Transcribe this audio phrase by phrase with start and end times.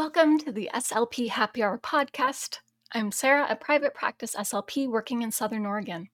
[0.00, 2.60] Welcome to the SLP Happy Hour podcast.
[2.94, 6.08] I'm Sarah, a private practice SLP working in Southern Oregon.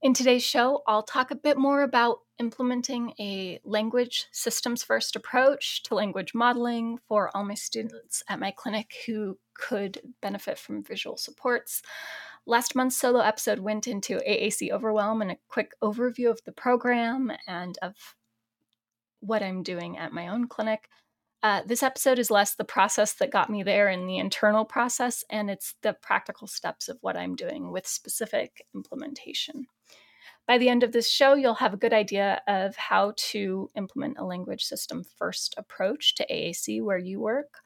[0.00, 5.82] In today's show, I'll talk a bit more about implementing a language systems first approach
[5.82, 11.18] to language modeling for all my students at my clinic who could benefit from visual
[11.18, 11.82] supports.
[12.46, 17.30] Last month's solo episode went into AAC overwhelm and a quick overview of the program
[17.46, 17.94] and of
[19.20, 20.88] what I'm doing at my own clinic.
[21.42, 25.24] Uh, this episode is less the process that got me there and the internal process,
[25.30, 29.66] and it's the practical steps of what I'm doing with specific implementation.
[30.46, 34.18] By the end of this show, you'll have a good idea of how to implement
[34.18, 37.58] a language system first approach to AAC where you work.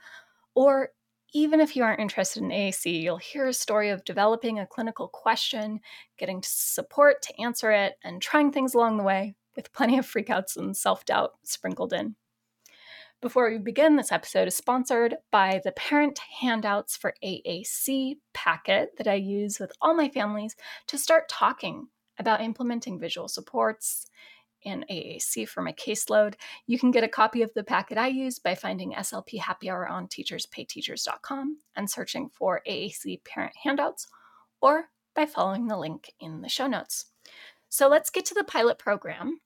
[0.54, 0.90] Or
[1.32, 5.08] even if you aren't interested in AAC, you'll hear a story of developing a clinical
[5.08, 5.80] question,
[6.18, 10.56] getting support to answer it, and trying things along the way with plenty of freakouts
[10.56, 12.16] and self doubt sprinkled in.
[13.22, 19.06] Before we begin, this episode is sponsored by the Parent Handouts for AAC packet that
[19.06, 24.06] I use with all my families to start talking about implementing visual supports
[24.62, 26.36] in AAC for my caseload.
[26.66, 29.86] You can get a copy of the packet I use by finding SLP Happy Hour
[29.86, 34.06] on teacherspayteachers.com and searching for AAC Parent Handouts,
[34.62, 37.04] or by following the link in the show notes.
[37.68, 39.42] So let's get to the pilot program,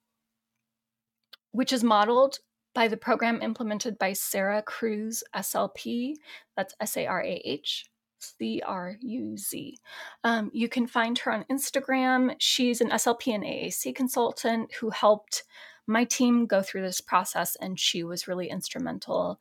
[1.50, 2.38] which is modeled
[2.74, 6.14] by the program implemented by Sarah Cruz SLP.
[6.56, 7.86] That's S A R A H
[8.18, 9.78] C R U Z.
[10.24, 12.34] Um, you can find her on Instagram.
[12.38, 15.44] She's an SLP and AAC consultant who helped
[15.86, 19.38] my team go through this process, and she was really instrumental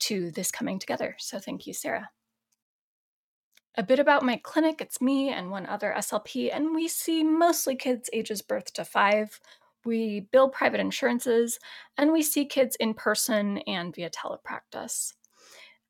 [0.00, 1.16] to this coming together.
[1.18, 2.10] So thank you, Sarah.
[3.76, 7.76] A bit about my clinic it's me and one other SLP, and we see mostly
[7.76, 9.40] kids ages birth to five
[9.84, 11.58] we bill private insurances,
[11.96, 15.12] and we see kids in person and via telepractice.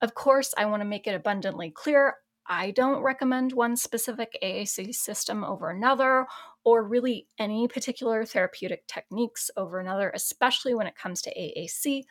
[0.00, 2.14] Of course, I want to make it abundantly clear
[2.48, 6.26] I don't recommend one specific AAC system over another,
[6.64, 12.04] or really any particular therapeutic techniques over another, especially when it comes to AAC.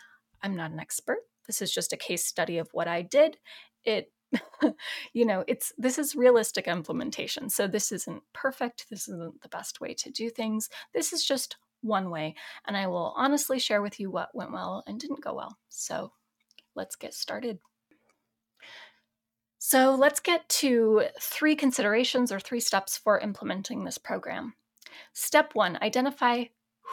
[0.43, 1.19] I'm not an expert.
[1.47, 3.37] This is just a case study of what I did.
[3.83, 4.11] It
[5.13, 9.79] you know it's this is realistic implementation so this isn't perfect this isn't the best
[9.79, 13.99] way to do things this is just one way, and I will honestly share with
[13.99, 15.57] you what went well and didn't go well.
[15.69, 16.11] So
[16.75, 17.59] let's get started.
[19.59, 24.53] So let's get to three considerations or three steps for implementing this program.
[25.13, 26.45] Step one identify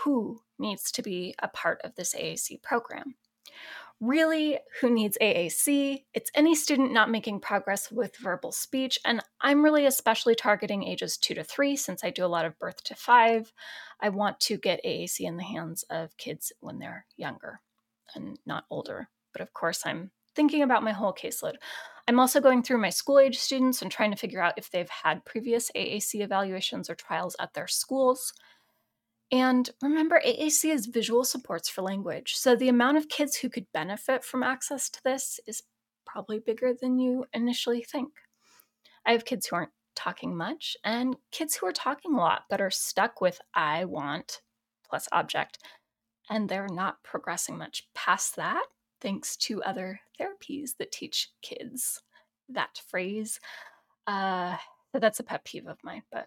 [0.03, 3.15] who needs to be a part of this AAC program.
[4.00, 6.05] Really, who needs AAC?
[6.12, 11.16] It's any student not making progress with verbal speech, and I'm really especially targeting ages
[11.16, 13.53] two to three since I do a lot of birth to five.
[14.00, 17.60] I want to get AAC in the hands of kids when they're younger
[18.15, 19.09] and not older.
[19.33, 21.54] But of course, I'm thinking about my whole caseload.
[22.06, 24.91] I'm also going through my school age students and trying to figure out if they've
[24.91, 28.33] had previous AAC evaluations or trials at their schools.
[29.32, 32.34] And remember, AAC is visual supports for language.
[32.34, 35.62] So the amount of kids who could benefit from access to this is
[36.06, 38.12] probably bigger than you initially think.
[39.06, 42.60] I have kids who aren't talking much and kids who are talking a lot but
[42.60, 44.40] are stuck with I want
[44.88, 45.58] plus object.
[46.30, 48.64] And they're not progressing much past that
[49.00, 52.00] thanks to other therapies that teach kids
[52.48, 53.38] that phrase.
[54.06, 54.56] Uh,
[54.92, 56.26] so that's a pet peeve of mine, but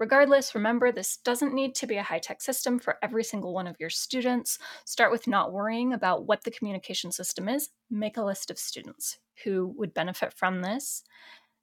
[0.00, 3.66] Regardless, remember this doesn't need to be a high tech system for every single one
[3.66, 4.58] of your students.
[4.86, 7.68] Start with not worrying about what the communication system is.
[7.90, 11.02] Make a list of students who would benefit from this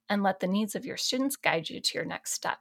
[0.08, 2.60] and let the needs of your students guide you to your next step.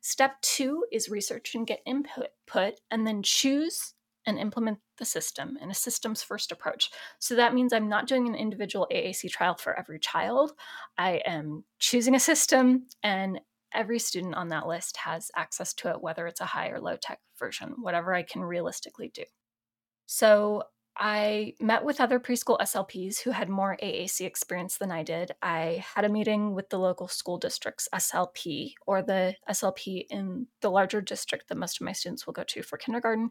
[0.00, 3.92] Step two is research and get input, put, and then choose
[4.26, 6.90] and implement the system in a systems first approach.
[7.18, 10.52] So that means I'm not doing an individual AAC trial for every child.
[10.96, 13.40] I am choosing a system and
[13.74, 16.96] every student on that list has access to it, whether it's a high or low
[16.96, 19.24] tech version, whatever I can realistically do.
[20.06, 20.64] So
[20.96, 25.32] I met with other preschool SLPs who had more AAC experience than I did.
[25.40, 30.70] I had a meeting with the local school district's SLP or the SLP in the
[30.70, 33.30] larger district that most of my students will go to for kindergarten.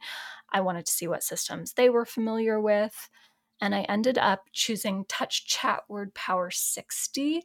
[0.52, 3.10] I wanted to see what systems they were familiar with.
[3.62, 7.44] And I ended up choosing Touch Chat Word Power 60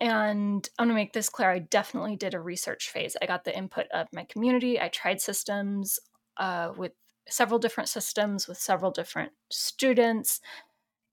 [0.00, 3.16] and I'm gonna make this clear I definitely did a research phase.
[3.20, 4.80] I got the input of my community.
[4.80, 5.98] I tried systems
[6.36, 6.92] uh, with
[7.28, 10.40] several different systems with several different students.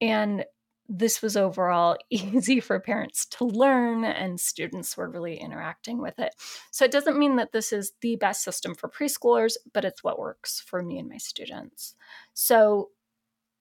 [0.01, 0.45] And
[0.89, 6.33] this was overall easy for parents to learn, and students were really interacting with it.
[6.71, 10.19] So it doesn't mean that this is the best system for preschoolers, but it's what
[10.19, 11.95] works for me and my students.
[12.33, 12.91] So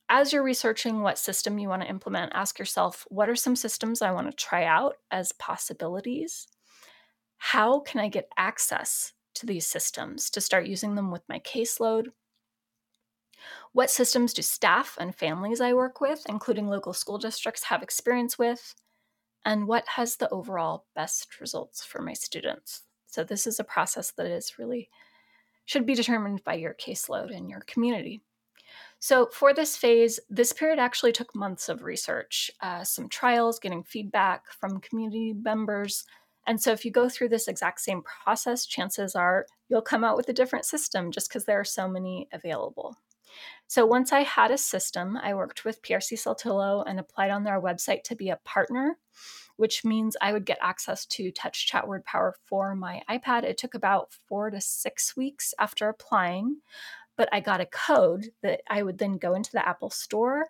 [0.09, 4.03] as you're researching what system you want to implement, ask yourself what are some systems
[4.03, 6.47] I want to try out as possibilities?
[7.39, 12.07] How can I get access to these systems to start using them with my caseload?
[13.73, 18.39] What systems do staff and families I work with, including local school districts, have experience
[18.39, 18.75] with?
[19.45, 22.83] And what has the overall best results for my students?
[23.07, 24.89] So, this is a process that is really
[25.67, 28.23] should be determined by your caseload and your community.
[29.07, 33.85] So, for this phase, this period actually took months of research, uh, some trials, getting
[33.85, 36.03] feedback from community members.
[36.45, 40.17] And so, if you go through this exact same process, chances are you'll come out
[40.17, 42.97] with a different system just because there are so many available.
[43.69, 47.61] So, once I had a system, I worked with PRC Saltillo and applied on their
[47.61, 48.99] website to be a partner,
[49.55, 53.45] which means I would get access to Touch Chat Word Power for my iPad.
[53.45, 56.57] It took about four to six weeks after applying
[57.17, 60.47] but I got a code that I would then go into the Apple Store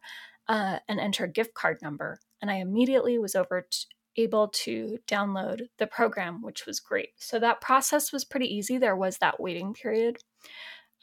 [0.48, 2.20] uh, and enter a gift card number.
[2.40, 3.86] And I immediately was over to,
[4.16, 7.10] able to download the program, which was great.
[7.16, 8.78] So that process was pretty easy.
[8.78, 10.18] There was that waiting period.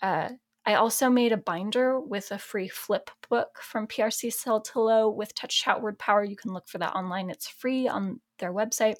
[0.01, 0.30] Uh,
[0.65, 5.62] I also made a binder with a free flip book from PRC Saltillo with Touch
[5.62, 6.24] Chat Word Power.
[6.24, 7.30] You can look for that online.
[7.30, 8.95] It's free on their website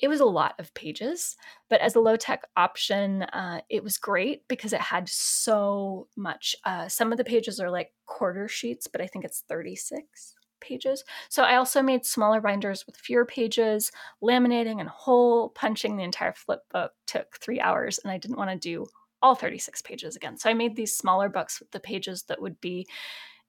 [0.00, 1.36] it was a lot of pages,
[1.68, 6.56] but as a low tech option, uh, it was great because it had so much.
[6.64, 11.04] Uh, some of the pages are like quarter sheets, but I think it's 36 pages.
[11.28, 13.92] So I also made smaller binders with fewer pages.
[14.22, 18.50] Laminating and hole punching the entire flip book took three hours, and I didn't want
[18.50, 18.86] to do
[19.22, 20.38] all 36 pages again.
[20.38, 22.86] So I made these smaller books with the pages that would be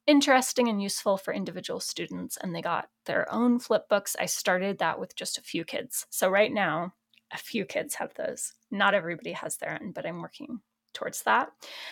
[0.06, 4.16] interesting and useful for individual students, and they got their own flip books.
[4.18, 6.06] I started that with just a few kids.
[6.10, 6.94] So, right now,
[7.32, 8.52] a few kids have those.
[8.70, 10.60] Not everybody has their own, but I'm working
[10.92, 11.50] towards that.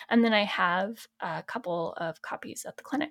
[0.08, 3.10] And then I have a couple of copies at the clinic.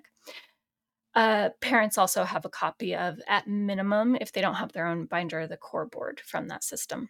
[1.14, 5.06] Uh, parents also have a copy of, at minimum, if they don't have their own
[5.06, 7.08] binder, the core board from that system.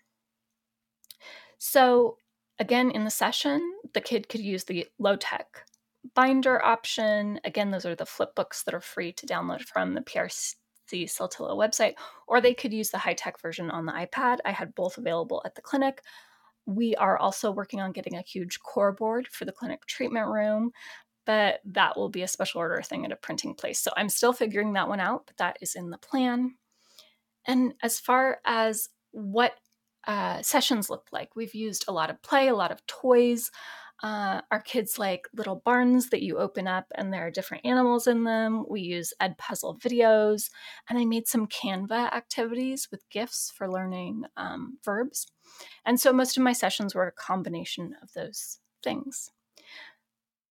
[1.59, 2.17] So,
[2.59, 3.61] again, in the session,
[3.93, 5.67] the kid could use the low tech
[6.15, 7.41] binder option.
[7.45, 10.55] Again, those are the flip books that are free to download from the PRC
[10.93, 11.95] Saltillo website,
[12.27, 14.39] or they could use the high tech version on the iPad.
[14.45, 16.03] I had both available at the clinic.
[16.67, 20.73] We are also working on getting a huge core board for the clinic treatment room,
[21.27, 23.81] but that will be a special order thing at a printing place.
[23.81, 26.55] So I'm still figuring that one out, but that is in the plan.
[27.47, 29.53] And as far as what
[30.07, 33.51] uh, sessions look like, we've used a lot of play, a lot of toys.
[34.03, 38.07] Uh, our kids like little barns that you open up and there are different animals
[38.07, 38.65] in them.
[38.69, 40.51] We use Ed Puzzle videos,
[40.89, 45.27] and I made some Canva activities with GIFs for learning um, verbs.
[45.85, 49.31] And so most of my sessions were a combination of those things.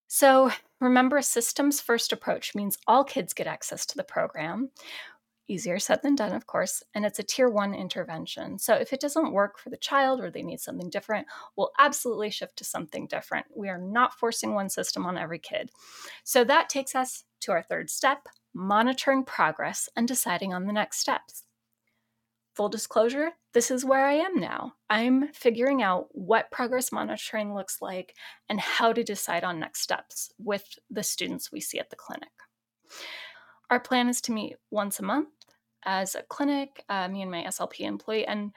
[0.08, 0.52] So
[0.82, 4.72] remember, a systems first approach means all kids get access to the program.
[5.50, 8.60] Easier said than done, of course, and it's a tier one intervention.
[8.60, 11.26] So if it doesn't work for the child or they need something different,
[11.56, 13.48] we'll absolutely shift to something different.
[13.56, 15.72] We are not forcing one system on every kid.
[16.24, 21.00] So that takes us to our third step monitoring progress and deciding on the next
[21.00, 21.44] steps.
[22.56, 24.74] Full disclosure, this is where I am now.
[24.90, 28.14] I'm figuring out what progress monitoring looks like
[28.50, 32.30] and how to decide on next steps with the students we see at the clinic.
[33.70, 35.30] Our plan is to meet once a month
[35.86, 38.52] as a clinic, uh, me and my SLP employee, and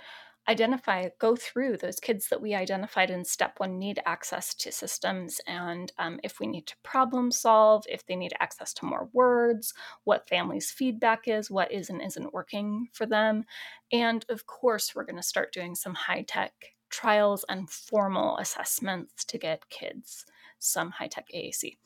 [0.48, 5.40] identify, go through those kids that we identified in step one need access to systems,
[5.46, 9.72] and um, if we need to problem solve, if they need access to more words,
[10.04, 13.44] what families' feedback is, what is and isn't working for them.
[13.92, 16.52] And of course, we're going to start doing some high tech
[16.90, 20.26] trials and formal assessments to get kids
[20.58, 21.76] some high tech AAC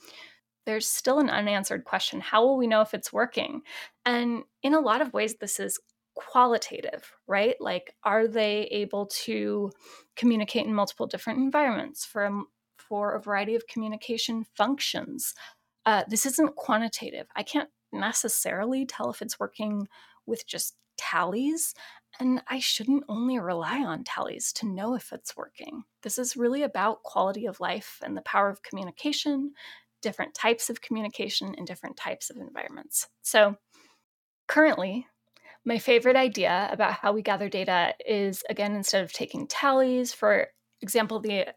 [0.67, 3.63] there's still an unanswered question how will we know if it's working?
[4.05, 5.79] And in a lot of ways, this is
[6.15, 7.55] qualitative, right?
[7.61, 9.71] Like, are they able to
[10.17, 12.43] communicate in multiple different environments for a,
[12.79, 15.35] for a variety of communication functions?
[15.85, 17.29] Uh, this isn't quantitative.
[17.37, 19.87] I can't necessarily tell if it's working
[20.27, 21.75] with just tallies,
[22.19, 25.85] and I shouldn't only rely on tallies to know if it's working.
[26.03, 29.53] This is really about quality of life and the power of communication
[30.03, 33.09] different types of communication in different types of environments.
[33.23, 33.57] So,
[34.49, 35.07] currently,
[35.65, 40.49] my favorite idea about how we gather data is again, instead of taking tallies, for
[40.81, 41.49] example, the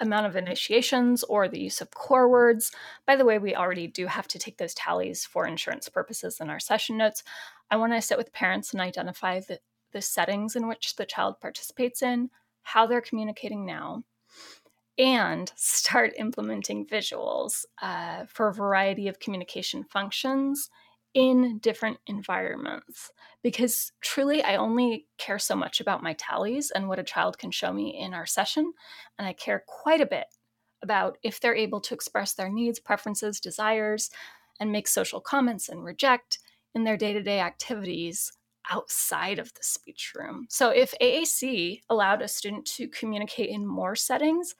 [0.00, 2.70] amount of initiations or the use of core words.
[3.06, 6.50] By the way, we already do have to take those tallies for insurance purposes in
[6.50, 7.22] our session notes.
[7.70, 9.60] I want to sit with parents and identify the,
[9.92, 12.30] the settings in which the child participates in,
[12.62, 14.04] how they're communicating now,
[14.98, 20.70] and start implementing visuals uh, for a variety of communication functions
[21.14, 23.10] in different environments.
[23.42, 27.50] Because truly, I only care so much about my tallies and what a child can
[27.50, 28.72] show me in our session.
[29.18, 30.26] And I care quite a bit
[30.82, 34.10] about if they're able to express their needs, preferences, desires,
[34.60, 36.38] and make social comments and reject
[36.74, 38.32] in their day to day activities
[38.70, 40.46] outside of the speech room.
[40.50, 44.54] So, if AAC allowed a student to communicate in more settings,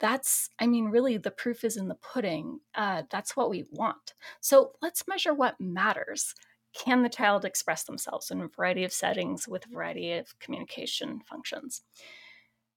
[0.00, 2.60] that's, I mean, really the proof is in the pudding.
[2.74, 4.14] Uh, that's what we want.
[4.40, 6.34] So, let's measure what matters.
[6.74, 11.20] Can the child express themselves in a variety of settings with a variety of communication
[11.20, 11.82] functions?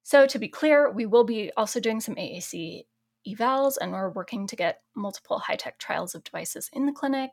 [0.03, 2.83] So, to be clear, we will be also doing some AAC
[3.27, 7.31] evals, and we're working to get multiple high tech trials of devices in the clinic.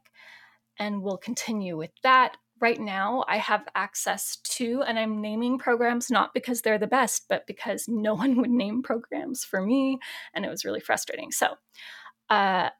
[0.78, 2.36] And we'll continue with that.
[2.64, 7.26] Right now, I have access to, and I'm naming programs not because they're the best,
[7.28, 9.98] but because no one would name programs for me.
[10.32, 11.30] And it was really frustrating.
[11.30, 11.56] So,
[12.30, 12.70] uh,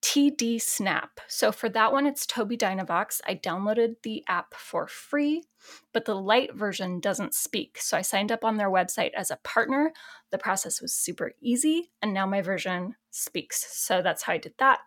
[0.00, 1.20] TD Snap.
[1.28, 3.20] So for that one, it's Tobii Dynavox.
[3.26, 5.44] I downloaded the app for free,
[5.92, 7.76] but the light version doesn't speak.
[7.82, 9.92] So I signed up on their website as a partner.
[10.30, 13.78] The process was super easy, and now my version speaks.
[13.78, 14.80] So that's how I did that.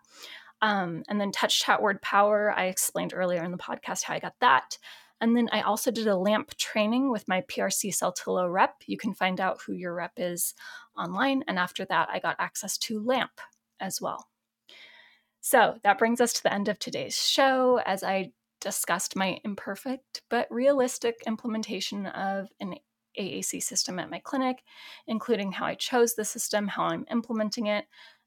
[0.66, 4.18] Um, and then Touch Chat Word Power, I explained earlier in the podcast how I
[4.18, 4.78] got that.
[5.20, 8.74] And then I also did a LAMP training with my PRC Saltillo rep.
[8.84, 10.54] You can find out who your rep is
[10.98, 11.44] online.
[11.46, 13.30] And after that, I got access to LAMP
[13.78, 14.26] as well.
[15.40, 20.22] So that brings us to the end of today's show as I discussed my imperfect
[20.28, 22.74] but realistic implementation of an
[23.16, 24.64] AAC system at my clinic,
[25.06, 27.84] including how I chose the system, how I'm implementing it,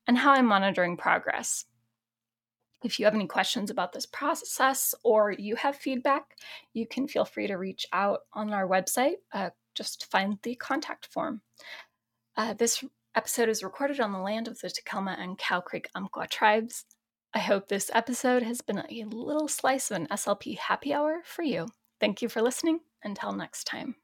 [0.08, 1.66] and how I'm monitoring progress.
[2.84, 6.38] If you have any questions about this process or you have feedback,
[6.74, 9.16] you can feel free to reach out on our website.
[9.34, 11.42] Uh, just find the contact form.
[12.38, 12.84] Uh, this
[13.16, 16.86] episode is recorded on the land of the Takelma and Cow Creek Umpqua tribes.
[17.34, 21.44] I hope this episode has been a little slice of an SLP happy hour for
[21.44, 21.68] you.
[22.00, 22.80] Thank you for listening.
[23.04, 23.96] Until next time.